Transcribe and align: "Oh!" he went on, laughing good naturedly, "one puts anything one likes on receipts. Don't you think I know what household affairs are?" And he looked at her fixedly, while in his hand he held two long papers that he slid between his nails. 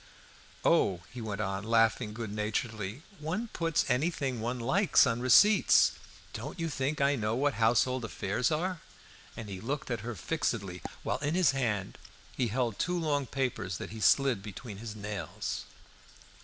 "Oh!" 0.65 1.01
he 1.13 1.21
went 1.21 1.41
on, 1.41 1.63
laughing 1.63 2.11
good 2.11 2.31
naturedly, 2.33 3.03
"one 3.19 3.49
puts 3.49 3.87
anything 3.87 4.41
one 4.41 4.57
likes 4.57 5.05
on 5.05 5.19
receipts. 5.21 5.91
Don't 6.33 6.59
you 6.59 6.69
think 6.69 6.99
I 6.99 7.15
know 7.15 7.35
what 7.35 7.53
household 7.53 8.03
affairs 8.03 8.49
are?" 8.49 8.79
And 9.37 9.47
he 9.47 9.61
looked 9.61 9.91
at 9.91 9.99
her 10.01 10.15
fixedly, 10.15 10.81
while 11.03 11.19
in 11.19 11.35
his 11.35 11.51
hand 11.51 11.99
he 12.35 12.47
held 12.47 12.79
two 12.79 12.99
long 12.99 13.27
papers 13.27 13.77
that 13.77 13.91
he 13.91 13.99
slid 13.99 14.41
between 14.41 14.77
his 14.77 14.95
nails. 14.95 15.65